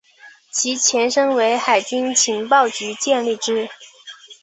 [0.51, 3.69] 其前身为海军情报局建立之。